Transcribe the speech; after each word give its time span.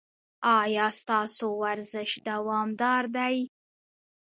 ایا 0.61 0.87
ستاسو 0.99 1.47
ورزش 1.63 2.11
دوامدار 2.27 3.03
دی؟ 3.15 3.35